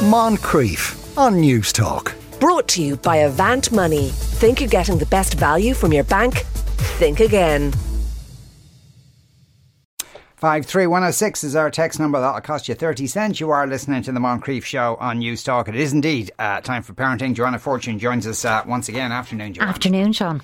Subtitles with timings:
[0.00, 2.14] Moncrieff on News Talk.
[2.40, 4.08] Brought to you by Avant Money.
[4.08, 6.38] Think you're getting the best value from your bank?
[6.96, 7.72] Think again.
[10.36, 12.18] 53106 is our text number.
[12.18, 13.40] That'll cost you 30 cents.
[13.40, 15.68] You are listening to the Moncrieff Show on News Talk.
[15.68, 17.34] It is indeed uh, time for parenting.
[17.34, 19.12] Joanna Fortune joins us uh, once again.
[19.12, 19.70] Afternoon, Joanna.
[19.70, 20.40] Afternoon, Sean.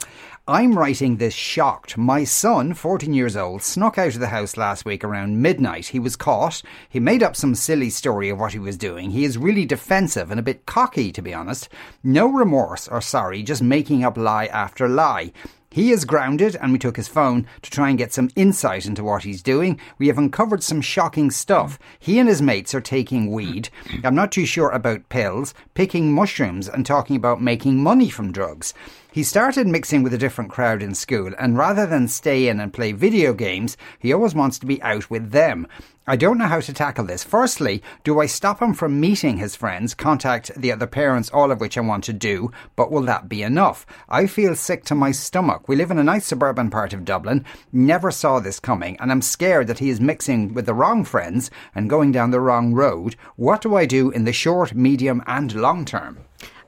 [0.48, 1.98] I'm writing this shocked.
[1.98, 5.86] My son, 14 years old, snuck out of the house last week around midnight.
[5.86, 6.62] He was caught.
[6.88, 9.10] He made up some silly story of what he was doing.
[9.10, 11.68] He is really defensive and a bit cocky, to be honest.
[12.04, 15.32] No remorse or sorry, just making up lie after lie.
[15.72, 19.04] He is grounded, and we took his phone to try and get some insight into
[19.04, 19.80] what he's doing.
[19.98, 21.78] We have uncovered some shocking stuff.
[21.98, 23.68] He and his mates are taking weed.
[24.04, 28.72] I'm not too sure about pills, picking mushrooms, and talking about making money from drugs.
[29.16, 32.70] He started mixing with a different crowd in school, and rather than stay in and
[32.70, 35.66] play video games, he always wants to be out with them.
[36.06, 37.24] I don't know how to tackle this.
[37.24, 41.62] Firstly, do I stop him from meeting his friends, contact the other parents, all of
[41.62, 43.86] which I want to do, but will that be enough?
[44.06, 45.66] I feel sick to my stomach.
[45.66, 49.22] We live in a nice suburban part of Dublin, never saw this coming, and I'm
[49.22, 53.16] scared that he is mixing with the wrong friends and going down the wrong road.
[53.36, 56.18] What do I do in the short, medium, and long term?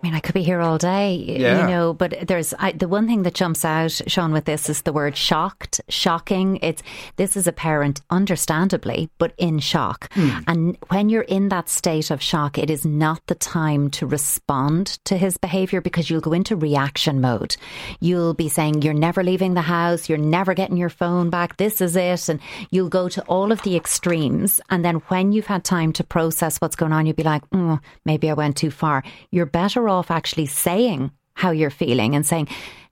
[0.00, 1.62] I mean, I could be here all day, Yeah.
[1.62, 4.82] you know, but there's I, the one thing that jumps out, Sean, with this is
[4.82, 6.58] the word shocked, shocking.
[6.62, 6.84] It's
[7.16, 10.08] this is a parent, understandably, but in shock.
[10.46, 14.86] And when you're in that state of shock, it is not the time to respond
[15.04, 17.56] to his behavior because you'll go into reaction mode.
[17.98, 21.80] You'll be saying, You're never leaving the house, you're never getting your phone back, this
[21.80, 22.28] is it.
[22.28, 22.38] And
[22.70, 24.60] you'll go to all of the extremes.
[24.70, 27.80] And then when you've had time to process what's going on, you'll be like, mm,
[28.04, 29.02] Maybe I went too far.
[29.32, 32.48] You're better off actually saying how you're feeling and saying,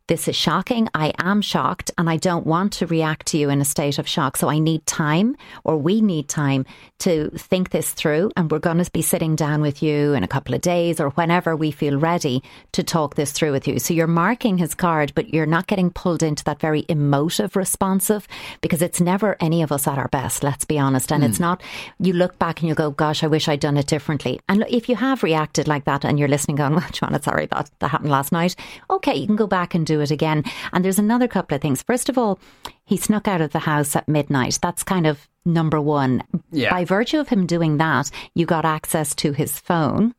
[0.08, 0.88] this is shocking.
[0.94, 4.06] I am shocked and I don't want to react to you in a state of
[4.06, 4.36] shock.
[4.36, 6.64] So I need time or we need time
[7.00, 8.30] to think this through.
[8.36, 11.10] And we're going to be sitting down with you in a couple of days or
[11.10, 13.80] whenever we feel ready to talk this through with you.
[13.80, 18.28] So you're marking his card, but you're not getting pulled into that very emotive responsive
[18.60, 21.10] because it's never any of us at our best, let's be honest.
[21.10, 21.42] And it's hmm.
[21.44, 21.62] not,
[21.98, 24.40] you look back and you go, gosh, I wish I'd done it differently.
[24.48, 27.46] And look, if you have reacted like that and you're listening going, well, John, sorry,
[27.46, 28.54] that, that happened last night.
[28.88, 30.44] Okay, you can go back and do it again.
[30.72, 31.82] And there's another couple of things.
[31.82, 32.38] First of all,
[32.84, 34.58] he snuck out of the house at midnight.
[34.62, 36.22] That's kind of number one.
[36.50, 36.70] Yeah.
[36.70, 40.14] By virtue of him doing that, you got access to his phone.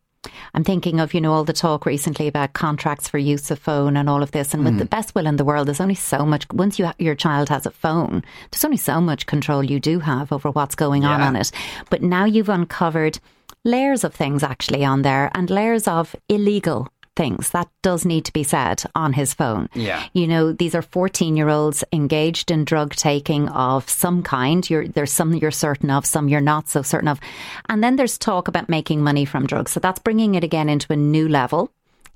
[0.54, 3.96] I'm thinking of, you know, all the talk recently about contracts for use of phone
[3.96, 4.54] and all of this.
[4.54, 4.80] And with mm.
[4.80, 7.66] the best will in the world, there's only so much, once you, your child has
[7.66, 11.28] a phone, there's only so much control you do have over what's going on Yeah.
[11.28, 11.52] on it.
[11.90, 13.20] But now you've uncovered
[13.64, 18.32] layers of things actually on there and layers of illegal things that does need to
[18.32, 19.68] be said on his phone.
[19.74, 20.06] Yeah.
[20.14, 24.70] You know, these are 14 year olds engaged in drug taking of some kind.
[24.70, 27.20] You're, there's some you're certain of, some you're not so certain of.
[27.68, 29.72] And then there's talk about making money from drugs.
[29.72, 31.72] So that's bringing it again into a new level.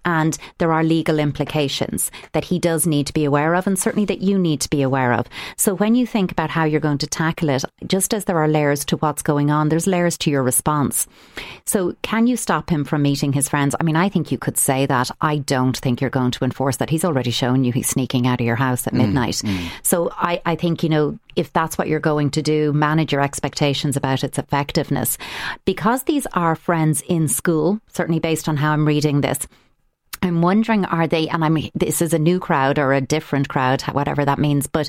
[0.06, 4.06] And there are legal implications that he does need to be aware of, and certainly
[4.06, 5.28] that you need to be aware of.
[5.58, 8.48] So, when you think about how you're going to tackle it, just as there are
[8.48, 11.08] layers to what's going on, there's layers to your response.
[11.66, 13.76] So, can you stop him from meeting his friends?
[13.80, 15.12] I mean, I think you could say that.
[15.22, 16.90] I don't think you're going to enforce that.
[16.90, 19.36] He's already shown you he's sneaking out of your house at mm, midnight.
[19.36, 19.70] Mm.
[19.84, 23.22] So, I, I think, you know, if that's what you're going to do, manage your
[23.22, 25.18] expectations about its effectiveness.
[25.66, 29.48] Because these are friends in school, certainly based on how I'm reading this,
[30.24, 33.82] I'm wondering, are they, and I'm, this is a new crowd or a different crowd,
[33.82, 34.88] whatever that means, but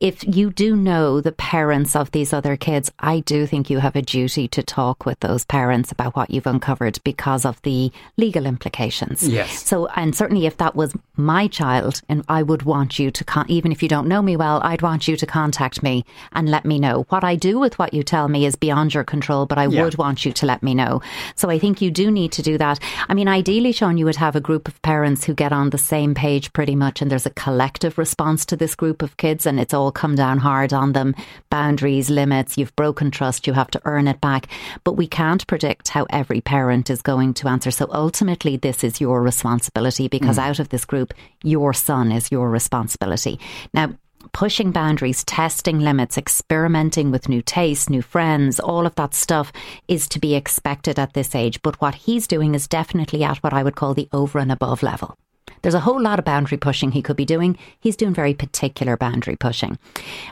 [0.00, 3.96] if you do know the parents of these other kids, I do think you have
[3.96, 8.44] a duty to talk with those parents about what you've uncovered because of the legal
[8.44, 9.26] implications.
[9.26, 9.64] Yes.
[9.66, 13.46] So, and certainly if that was my child, and I would want you to, con-
[13.48, 16.66] even if you don't know me well, I'd want you to contact me and let
[16.66, 17.06] me know.
[17.08, 19.84] What I do with what you tell me is beyond your control, but I Yeah.
[19.84, 21.00] would want you to let me know.
[21.34, 22.78] So I think you do need to do that.
[23.08, 25.78] I mean, ideally, Sean, you would have a group of parents who get on the
[25.78, 29.58] same page pretty much, and there's a collective response to this group of kids, and
[29.60, 31.14] it's all come down hard on them
[31.50, 34.48] boundaries, limits, you've broken trust, you have to earn it back.
[34.82, 37.70] But we can't predict how every parent is going to answer.
[37.70, 40.42] So ultimately, this is your responsibility because hmm.
[40.42, 43.38] out of this group, your son is your responsibility.
[43.72, 43.94] Now,
[44.32, 49.52] pushing boundaries, testing limits, experimenting with new tastes, new friends, all of that stuff
[49.88, 51.60] is to be expected at this age.
[51.62, 54.82] But what he's doing is definitely at what I would call the over and above
[54.82, 55.16] level.
[55.64, 57.56] There's a whole lot of boundary pushing he could be doing.
[57.80, 59.78] He's doing very particular boundary pushing.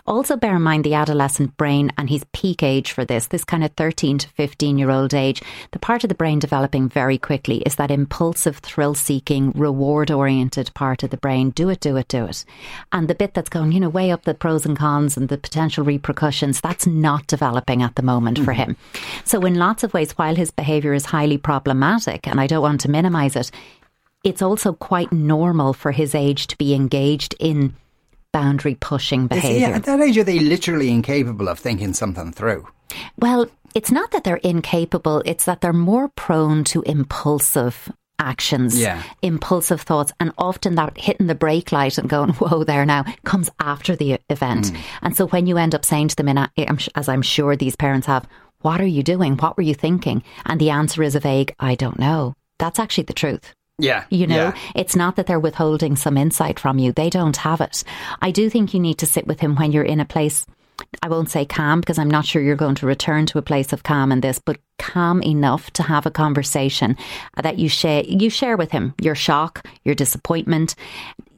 [0.06, 3.64] Also, bear in mind the adolescent brain and his peak age for this, this kind
[3.64, 5.40] of 13 to 15 year old age.
[5.70, 10.70] The part of the brain developing very quickly is that impulsive, thrill seeking, reward oriented
[10.74, 11.48] part of the brain.
[11.48, 12.44] Do it, do it, do it.
[12.92, 15.38] And the bit that's going, you know, way up the pros and cons and the
[15.38, 18.44] potential repercussions, that's not developing at the moment mm-hmm.
[18.44, 18.76] for him.
[19.24, 22.82] So, in lots of ways, while his behaviour is highly problematic, and I don't want
[22.82, 23.50] to minimise it,
[24.24, 27.74] it's also quite normal for his age to be engaged in
[28.32, 29.68] boundary pushing behaviour.
[29.68, 32.66] Yeah, at that age, are they literally incapable of thinking something through?
[33.18, 39.02] Well, it's not that they're incapable, it's that they're more prone to impulsive actions, yeah.
[39.22, 43.50] impulsive thoughts, and often that hitting the brake light and going, whoa, there now, comes
[43.58, 44.66] after the event.
[44.66, 44.76] Mm.
[45.02, 46.38] And so when you end up saying to them, in,
[46.94, 48.26] as I'm sure these parents have,
[48.60, 49.36] what are you doing?
[49.36, 50.22] What were you thinking?
[50.46, 52.34] And the answer is a vague, I don't know.
[52.58, 53.54] That's actually the truth.
[53.82, 54.04] Yeah.
[54.10, 54.58] You know, yeah.
[54.74, 56.92] it's not that they're withholding some insight from you.
[56.92, 57.82] They don't have it.
[58.20, 60.46] I do think you need to sit with him when you're in a place
[61.02, 63.72] I won't say calm because I'm not sure you're going to return to a place
[63.72, 66.96] of calm in this, but calm enough to have a conversation
[67.40, 70.74] that you share you share with him your shock, your disappointment,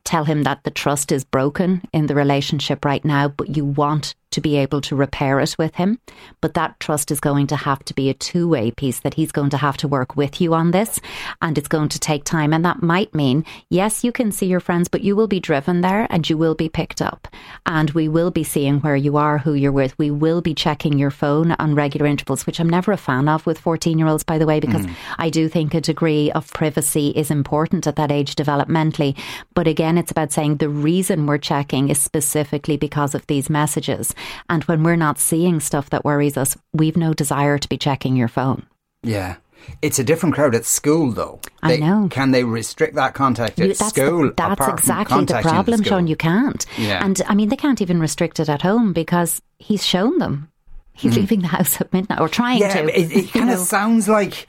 [0.04, 4.14] tell him that the trust is broken in the relationship right now, but you want
[4.34, 5.98] to be able to repair it with him.
[6.40, 9.30] But that trust is going to have to be a two way piece that he's
[9.30, 11.00] going to have to work with you on this.
[11.40, 12.52] And it's going to take time.
[12.52, 15.82] And that might mean, yes, you can see your friends, but you will be driven
[15.82, 17.28] there and you will be picked up.
[17.64, 19.96] And we will be seeing where you are, who you're with.
[19.98, 23.46] We will be checking your phone on regular intervals, which I'm never a fan of
[23.46, 24.94] with 14 year olds, by the way, because mm.
[25.18, 29.16] I do think a degree of privacy is important at that age developmentally.
[29.54, 34.14] But again, it's about saying the reason we're checking is specifically because of these messages.
[34.48, 38.16] And when we're not seeing stuff that worries us, we've no desire to be checking
[38.16, 38.66] your phone.
[39.02, 39.36] Yeah.
[39.82, 41.40] It's a different crowd at school, though.
[41.62, 42.08] They, I know.
[42.10, 44.28] Can they restrict that contact at you, that's school?
[44.28, 46.06] The, that's exactly the problem, Sean.
[46.06, 46.64] You can't.
[46.76, 47.04] Yeah.
[47.04, 50.50] And I mean, they can't even restrict it at home because he's shown them.
[50.92, 51.16] He's mm.
[51.16, 53.00] leaving the house at midnight or trying yeah, to.
[53.00, 54.48] It, it kind of sounds like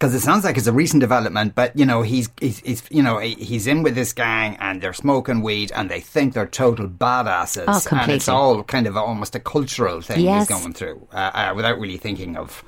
[0.00, 3.02] because it sounds like it's a recent development, but you know he's, he's he's you
[3.02, 6.88] know he's in with this gang and they're smoking weed and they think they're total
[6.88, 10.48] badasses, oh, and it's all kind of almost a cultural thing yes.
[10.48, 12.64] he's going through uh, uh, without really thinking of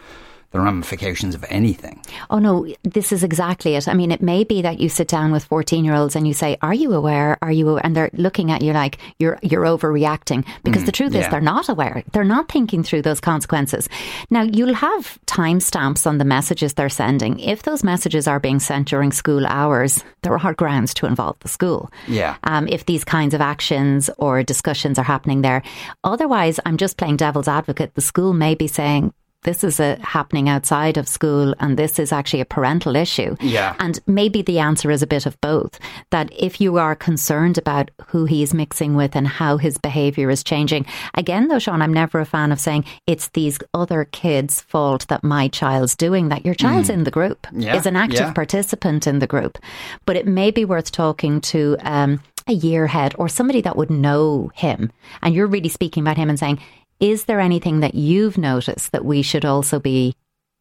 [0.52, 2.00] the ramifications of anything.
[2.30, 3.88] Oh no, this is exactly it.
[3.88, 6.74] I mean, it may be that you sit down with 14-year-olds and you say, "Are
[6.74, 7.38] you aware?
[7.42, 11.14] Are you?" and they're looking at you like you're you're overreacting because mm, the truth
[11.14, 11.20] yeah.
[11.20, 12.04] is they're not aware.
[12.12, 13.88] They're not thinking through those consequences.
[14.30, 17.38] Now, you'll have timestamps on the messages they're sending.
[17.40, 21.48] If those messages are being sent during school hours, there are grounds to involve the
[21.48, 21.90] school.
[22.06, 22.36] Yeah.
[22.44, 25.62] Um, if these kinds of actions or discussions are happening there.
[26.04, 27.94] Otherwise, I'm just playing devil's advocate.
[27.94, 32.12] The school may be saying, this is a happening outside of school and this is
[32.12, 33.36] actually a parental issue.
[33.40, 33.74] Yeah.
[33.78, 35.78] And maybe the answer is a bit of both.
[36.10, 40.44] That if you are concerned about who he's mixing with and how his behavior is
[40.44, 45.06] changing, again, though, Sean, I'm never a fan of saying it's these other kids' fault
[45.08, 46.44] that my child's doing that.
[46.44, 46.94] Your child's mm.
[46.94, 47.76] in the group, yeah.
[47.76, 48.32] is an active yeah.
[48.32, 49.58] participant in the group.
[50.06, 53.88] But it may be worth talking to, um, a year head or somebody that would
[53.88, 54.90] know him
[55.22, 56.58] and you're really speaking about him and saying
[57.02, 60.14] is there anything that you've noticed that we should also be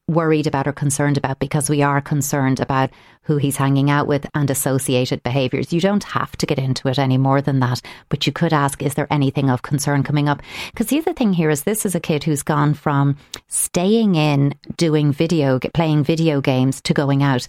[0.07, 2.89] worried about or concerned about because we are concerned about
[3.21, 5.71] who he's hanging out with and associated behaviours.
[5.71, 8.81] You don't have to get into it any more than that, but you could ask,
[8.81, 10.41] is there anything of concern coming up?
[10.71, 13.15] Because the other thing here is this is a kid who's gone from
[13.47, 17.47] staying in, doing video, playing video games to going out.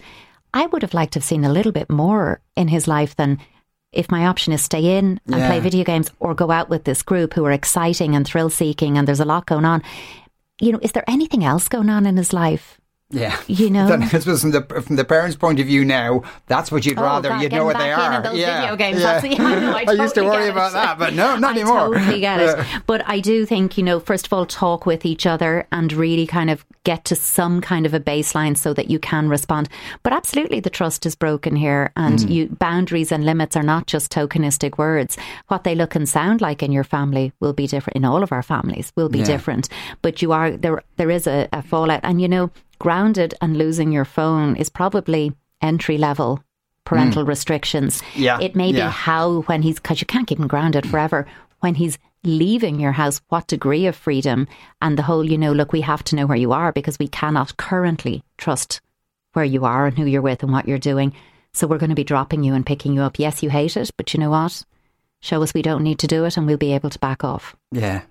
[0.53, 3.39] I would have liked to have seen a little bit more in his life than
[3.93, 5.47] if my option is stay in and yeah.
[5.47, 8.97] play video games or go out with this group who are exciting and thrill seeking
[8.97, 9.81] and there's a lot going on,
[10.59, 12.79] you know, is there anything else going on in his life?
[13.13, 16.97] Yeah, you know, from the from the parents' point of view now, that's what you'd
[16.97, 17.29] oh, rather.
[17.29, 18.35] God, you'd know what they are.
[18.35, 19.01] yeah, video games.
[19.01, 19.23] Yeah.
[19.23, 21.59] yeah I, know, I, I totally used to worry about that, but no, not I
[21.59, 21.93] anymore.
[21.93, 22.65] Totally get it.
[22.87, 26.25] But I do think you know, first of all, talk with each other and really
[26.25, 29.69] kind of get to some kind of a baseline so that you can respond.
[30.01, 32.29] But absolutely, the trust is broken here, and mm.
[32.29, 35.17] you boundaries and limits are not just tokenistic words.
[35.49, 37.95] What they look and sound like in your family will be different.
[37.95, 39.25] In all of our families, will be yeah.
[39.25, 39.69] different.
[40.01, 40.81] But you are there.
[40.97, 42.49] There is a, a fallout, and you know
[42.83, 46.43] grounded and losing your phone is probably entry level
[46.83, 47.29] parental mm.
[47.29, 48.03] restrictions.
[48.13, 48.39] Yeah.
[48.41, 48.87] It may yeah.
[48.87, 51.25] be how, when he's, because you can't keep him grounded forever,
[51.61, 54.49] when he's leaving your house, what degree of freedom
[54.81, 57.07] and the whole, you know, look, we have to know where you are because we
[57.07, 58.81] cannot currently trust
[59.31, 61.13] where you are and who you're with and what you're doing.
[61.53, 63.17] So we're going to be dropping you and picking you up.
[63.17, 64.61] Yes, you hate it, but you know what?
[65.21, 67.55] Show us we don't need to do it and we'll be able to back off.
[67.71, 68.01] Yeah.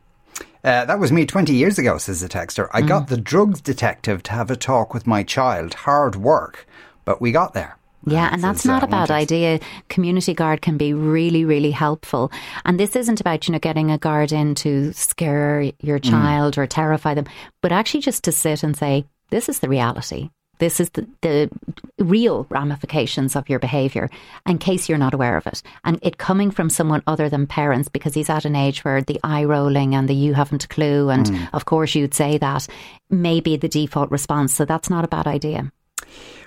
[0.64, 2.68] Uh, that was me 20 years ago, says the texter.
[2.72, 2.88] I mm.
[2.88, 5.74] got the drugs detective to have a talk with my child.
[5.74, 6.66] Hard work,
[7.04, 7.76] but we got there.
[8.04, 9.60] Yeah, and that's not a bad idea.
[9.88, 12.32] Community guard can be really, really helpful.
[12.64, 16.10] And this isn't about, you know, getting a guard in to scare your mm.
[16.10, 16.58] child mm.
[16.58, 17.26] or terrify them,
[17.60, 20.30] but actually just to sit and say, this is the reality.
[20.62, 21.50] This is the, the
[21.98, 24.08] real ramifications of your behaviour
[24.46, 25.60] in case you're not aware of it.
[25.84, 29.18] And it coming from someone other than parents because he's at an age where the
[29.24, 31.48] eye rolling and the you haven't a clue, and mm.
[31.52, 32.68] of course you'd say that,
[33.10, 34.54] may be the default response.
[34.54, 35.72] So that's not a bad idea.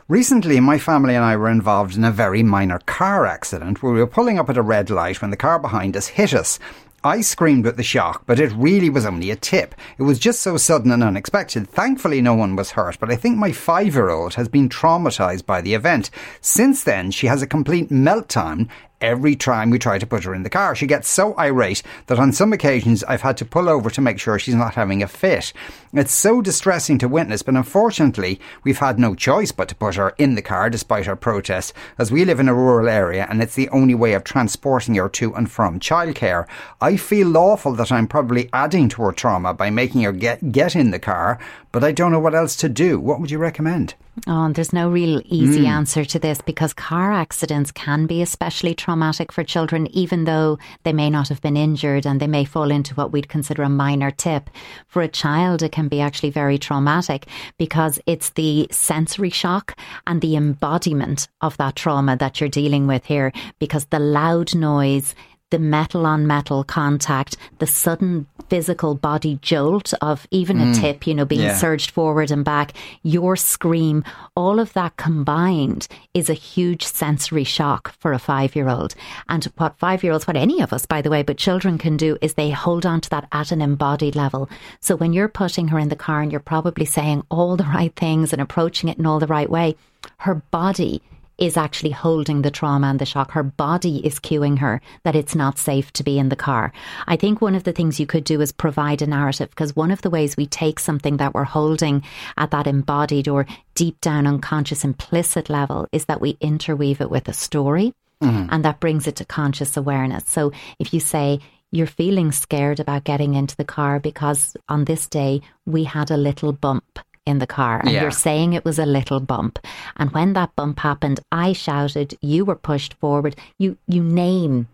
[0.07, 4.00] Recently, my family and I were involved in a very minor car accident where we
[4.00, 6.57] were pulling up at a red light when the car behind us hit us.
[7.06, 9.76] I screamed at the shock, but it really was only a tip.
[10.00, 11.70] It was just so sudden and unexpected.
[11.70, 15.46] Thankfully, no one was hurt, but I think my five year old has been traumatized
[15.46, 16.10] by the event.
[16.42, 18.70] Since then, she has a complete meltdown
[19.02, 20.75] every time we try to put her in the car.
[20.75, 24.20] She gets so irate that on some occasions I've had to pull over to make
[24.20, 25.54] sure she's not having a fit.
[25.94, 30.14] It's so distressing to witness, but unfortunately, we've had no choice but to put her
[30.18, 33.56] in the car despite our protests, as we live in a rural area and it's
[33.56, 36.48] the only way of transporting her to and from childcare.
[36.82, 40.75] I feel awful that I'm probably adding to her trauma by making her get, get
[40.75, 41.40] in the car,
[41.72, 43.00] but I don't know what else to do.
[43.00, 43.96] What would you recommend?
[44.28, 45.68] Oh, there's no real easy mm.
[45.68, 50.94] answer to this because car accidents can be especially traumatic for children, even though they
[50.94, 54.12] may not have been injured and they may fall into what we'd consider a minor
[54.12, 54.48] tip.
[54.88, 57.25] For a child, it can be actually very traumatic
[57.58, 59.75] because it's the sensory shock
[60.06, 65.15] and the embodiment of that trauma that you're dealing with here because the loud noise
[65.52, 70.72] the metal on metal contact, the sudden physical body jolt of even mm.
[70.72, 71.56] a tip, you know, being yeah.
[71.56, 72.74] surged forward and back,
[73.04, 74.04] your scream,
[74.36, 78.96] all of that combined is a huge sensory shock for a five year old.
[79.30, 81.96] And what five year olds, what any of us, by the way, but children can
[81.96, 84.50] do is they hold on to that at an embodied level.
[84.80, 87.96] So when you're putting her in the car and you're probably saying all the right
[87.96, 89.75] things and approaching it in all the right way,
[90.18, 91.02] her body
[91.38, 93.32] is actually holding the trauma and the shock.
[93.32, 96.72] Her body is cueing her that it's not safe to be in the car.
[97.08, 99.92] I think one of the things you could do is provide a narrative because one
[99.92, 102.04] of the ways we take something that we're holding
[102.38, 107.27] at that embodied or deep down unconscious implicit level is that we interweave it with
[107.27, 107.94] a story.
[108.22, 108.48] Mm-hmm.
[108.50, 110.24] And that brings it to conscious awareness.
[110.27, 115.08] So if you say, you're feeling scared about getting into the car because on this
[115.08, 118.01] day we had a little bump in the car and yeah.
[118.01, 119.60] you're saying it was a little bump.
[119.98, 123.36] And when that bump happened, I shouted, you were pushed forward.
[123.58, 124.67] You you name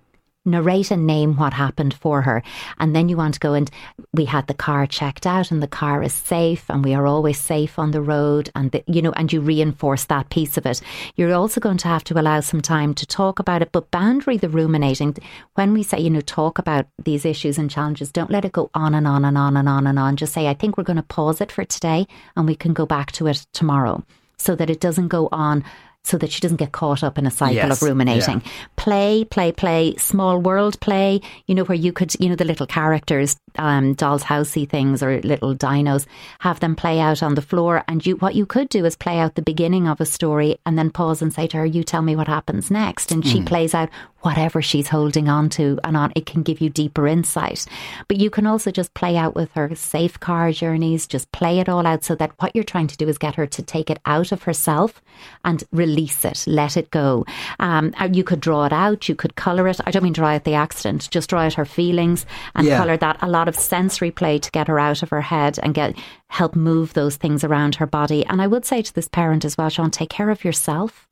[0.46, 2.42] narrate and name what happened for her.
[2.80, 3.70] And then you want to go and
[4.14, 7.40] we had the car checked out and the car is safe and we are always
[7.40, 10.82] safe on the road and the, you know and you reinforce that piece of it.
[11.16, 14.38] You're also going to have to allow some time to talk about it but boundary
[14.38, 15.16] the ruminating
[15.56, 18.70] when we say you know talk about these issues and challenges don't let it go
[18.74, 20.98] on and on and on and on and on just say I think we're going
[20.98, 24.04] to pause it for today and we can go back to it tomorrow
[24.38, 25.64] so that it doesn't go on
[26.04, 28.42] so that she doesn't get caught up in a cycle yes, of ruminating.
[28.44, 28.52] Yeah.
[28.76, 32.66] Play, play, play, small world play, you know, where you could, you know, the little
[32.66, 36.08] characters, um, doll's housey things or little dinos,
[36.40, 37.84] have them play out on the floor.
[37.88, 40.78] And you, what you could do is play out the beginning of a story and
[40.78, 43.12] then pause and say to her, you tell me what happens next.
[43.12, 43.46] And she mm.
[43.46, 43.90] plays out
[44.22, 46.12] whatever she's holding on to and on.
[46.16, 47.66] It can give you deeper insight.
[48.08, 51.70] But you can also just play out with her safe car journeys, just play it
[51.70, 54.00] all out so that what you're trying to do is get her to take it
[54.06, 55.02] out of herself
[55.44, 57.26] and release it, let it go.
[57.60, 59.80] Um, you could draw it out, you could colour it.
[59.86, 62.78] I don't mean draw out the accident, just draw out her feelings and yeah.
[62.78, 63.18] colour that.
[63.22, 66.56] A lot of sensory play to get her out of her head and get help
[66.56, 68.26] move those things around her body.
[68.26, 71.08] And I would say to this parent as well, Sean, take care of yourself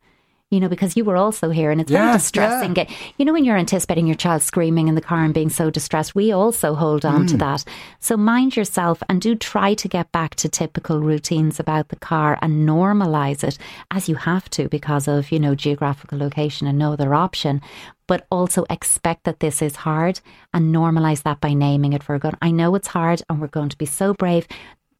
[0.52, 2.76] you know, because you were also here and it's very distressing.
[2.76, 2.90] Yeah.
[3.18, 6.16] You know, when you're anticipating your child screaming in the car and being so distressed,
[6.16, 7.30] we also hold on mm.
[7.30, 7.64] to that.
[8.00, 12.40] So mind yourself and do try to get back to typical routines about the car
[12.42, 13.60] and normalize it
[13.92, 17.62] as you have to because of, you know, geographical location and no other option.
[18.08, 20.20] But also expect that this is hard
[20.52, 22.34] and normalize that by naming it for good.
[22.42, 24.48] I know it's hard and we're going to be so brave.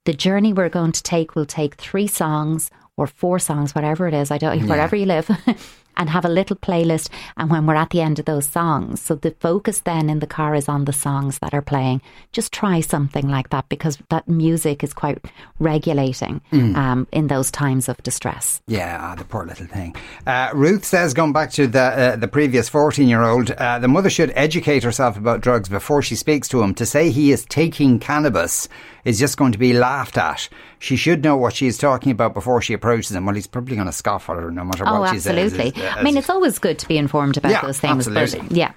[0.06, 4.14] The journey we're going to take will take three songs or four songs, whatever it
[4.14, 4.30] is.
[4.30, 4.66] I don't, yeah.
[4.66, 5.30] wherever you live.
[6.00, 7.10] and have a little playlist.
[7.38, 10.28] And when we're at the end of those songs, so the focus then in the
[10.28, 12.02] car is on the songs that are playing.
[12.32, 15.20] Just try something like that because that music is quite
[15.60, 16.76] regulating mm.
[16.76, 18.62] um, in those times of distress.
[18.66, 19.94] Yeah, the poor little thing.
[20.26, 23.88] Uh, Ruth says, going back to the uh, the previous fourteen year old, uh, the
[23.90, 26.74] mother should educate herself about drugs before she speaks to him.
[26.76, 28.70] To say he is taking cannabis
[29.10, 30.48] is just going to be laughed at.
[30.78, 33.26] She should know what she is talking about before she approaches him.
[33.26, 35.44] Well, he's probably going to scoff at her no matter oh, what absolutely.
[35.44, 35.60] she says.
[35.60, 35.88] Absolutely.
[35.88, 38.08] I mean, it's always good to be informed about yeah, those things.
[38.08, 38.48] Absolutely.
[38.48, 38.72] But yeah.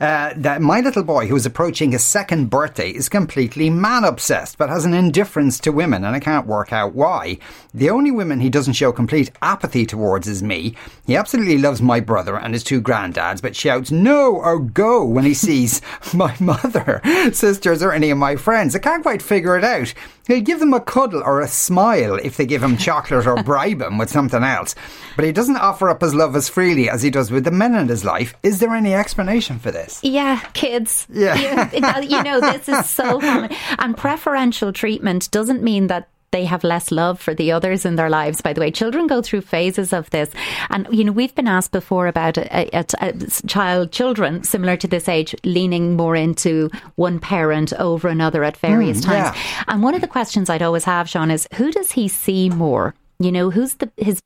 [0.00, 4.58] Uh, that my little boy, who is approaching his second birthday, is completely man obsessed,
[4.58, 7.38] but has an indifference to women, and I can't work out why.
[7.72, 10.74] The only women he doesn't show complete apathy towards is me.
[11.06, 15.24] He absolutely loves my brother and his two granddads, but shouts no or go when
[15.24, 15.80] he sees
[16.14, 17.00] my mother,
[17.32, 18.74] sisters, or any of my friends.
[18.74, 19.92] I can't quite figure it out.
[20.26, 23.82] He'll give them a cuddle or a smile if they give him chocolate or bribe
[23.82, 24.74] him with something else.
[25.16, 27.74] But he doesn't offer up his love as freely as he does with the men
[27.74, 28.34] in his life.
[28.42, 30.00] Is there any explanation for this?
[30.02, 31.06] Yeah, kids.
[31.12, 31.70] Yeah.
[31.72, 33.54] You, you know, this is so common.
[33.78, 38.10] And preferential treatment doesn't mean that they have less love for the others in their
[38.10, 38.40] lives.
[38.42, 40.30] By the way, children go through phases of this,
[40.70, 43.12] and you know we've been asked before about a, a, a
[43.46, 48.98] child, children similar to this age, leaning more into one parent over another at various
[49.00, 49.36] Mm, times.
[49.36, 49.64] yeah.
[49.68, 52.94] And one of the questions I'd always have, Sean, is who does he see more?
[53.20, 54.20] You know, who's the his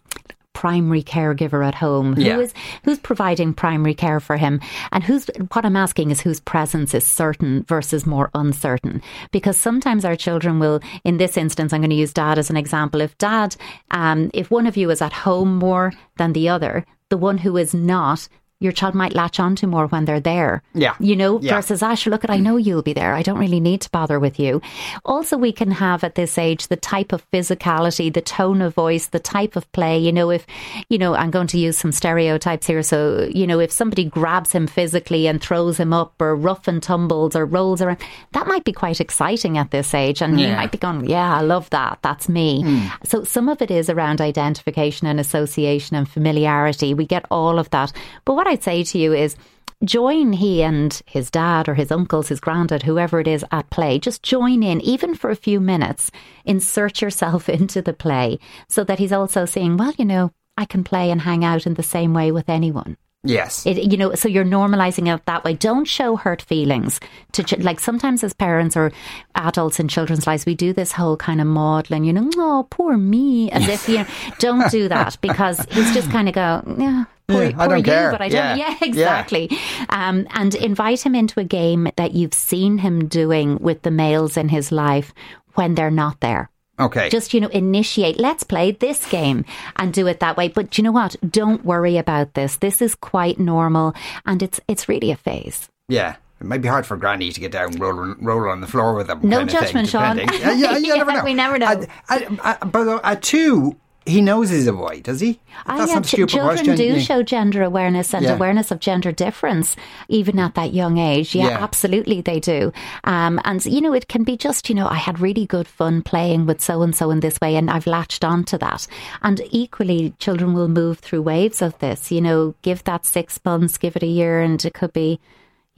[0.62, 2.09] primary caregiver at home?
[2.17, 2.38] Who Yeah.
[2.45, 2.53] is
[2.85, 4.61] who's providing primary care for him?
[4.93, 9.00] And who's what I'm asking is whose presence is certain versus more uncertain?
[9.31, 12.57] Because sometimes our children will, in this instance, I'm going to use dad as an
[12.57, 13.00] example.
[13.00, 13.55] If dad,
[13.91, 17.57] um, if one of you is at home more than the other, the one who
[17.57, 18.29] is not.
[18.61, 20.62] Your child might latch on to more when they're there.
[20.75, 20.95] Yeah.
[20.99, 21.55] You know, Yeah.
[21.55, 23.15] versus Ash, look at I know you'll be there.
[23.15, 24.61] I don't really need to bother with you.
[25.05, 29.07] Also, we can have at this age the type of physicality, the tone of voice,
[29.07, 29.97] the type of play.
[29.97, 30.45] You know, if
[30.88, 32.83] you know, I'm going to use some stereotypes here.
[32.83, 36.83] So, you know, if somebody grabs him physically and throws him up or rough and
[36.83, 37.99] tumbles or rolls around,
[38.33, 40.21] that might be quite exciting at this age.
[40.21, 40.57] And he Yeah.
[40.57, 42.00] might be going, Yeah, I love that.
[42.03, 42.62] That's me.
[42.62, 42.87] Hmm.
[43.05, 46.93] So some of it is around identification and association and familiarity.
[46.93, 47.93] We get all of that.
[48.25, 49.37] But what I'd say to you is
[49.85, 53.99] join he and his dad or his uncles, his granddad, whoever it is at play.
[53.99, 56.11] Just join in, even for a few minutes.
[56.45, 58.38] Insert yourself into the play
[58.69, 61.75] so that he's also saying, well, you know, I can play and hang out in
[61.75, 62.97] the same way with anyone.
[63.23, 63.67] Yes.
[63.67, 65.52] It, you know, so you're normalizing it that way.
[65.52, 67.00] Don't show hurt feelings
[67.33, 68.93] to ch- like sometimes as parents or
[69.35, 72.97] adults in children's lives, we do this whole kind of maudlin, you know, oh poor
[72.97, 74.07] me, as if you know,
[74.38, 77.05] don't do that because he's just kind of go, yeah.
[77.28, 78.11] Poor, Yeah, I don't you, care.
[78.11, 78.38] but I don't.
[78.38, 78.56] Yeah.
[78.56, 78.88] Yeah, Yeah.
[78.88, 79.50] exactly.
[79.90, 84.37] Um, and invite him into a game that you've seen him doing with the males
[84.37, 85.12] in his life
[85.54, 87.08] when they're not there okay.
[87.08, 89.44] just you know initiate let's play this game
[89.76, 92.94] and do it that way but you know what don't worry about this this is
[92.94, 93.92] quite normal
[94.25, 96.16] and it's it's really a phase yeah.
[96.40, 99.08] It might be hard for Granny to get down, roll, roll on the floor with
[99.08, 99.18] them.
[99.25, 100.18] No of thing, judgment, Sean.
[100.18, 101.25] Yeah, yeah, you Yeah, never know.
[101.25, 101.66] we never know.
[101.66, 103.75] I, I, I, but at two,
[104.09, 105.38] he knows he's a boy, does he?
[105.67, 106.77] That's a stupid children question.
[106.77, 106.99] do Yeah.
[106.99, 108.35] show gender awareness and Yeah.
[108.35, 109.77] awareness of gender difference,
[110.09, 111.35] even at that young age.
[111.35, 111.62] Yeah, Yeah.
[111.62, 112.73] absolutely, they do.
[113.05, 116.03] Um, and you know, it can be just you know, I had really good fun
[116.03, 118.87] playing with so and so in this way, and I've latched on to that.
[119.23, 122.11] And equally, children will move through waves of this.
[122.11, 125.21] You know, give that six months, give it a year, and it could be.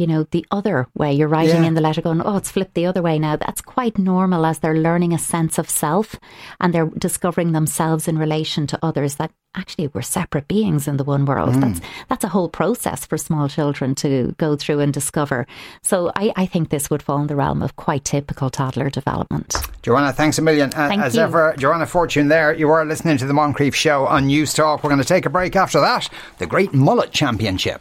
[0.01, 1.13] You know, the other way.
[1.13, 1.69] You're writing Yeah.
[1.69, 3.37] in the letter going, oh, it's flipped the other way now.
[3.37, 6.17] That's quite normal as they're learning a sense of self
[6.59, 11.05] and they're discovering themselves in relation to others that actually we're separate beings in the
[11.05, 11.55] one world.
[11.57, 15.47] That's that's a whole process for small children to go through and discover.
[15.83, 19.55] So I, I think this would fall in the realm of quite typical toddler development.
[19.83, 20.71] Joanna, thanks a million.
[20.71, 21.21] Uh, Thank as you.
[21.23, 22.55] ever, Joanna Fortune there.
[22.55, 24.83] You are listening to the Moncrieff Show on News Talk.
[24.83, 26.09] We're going to take a break after that.
[26.39, 27.81] The Great Mullet Championship.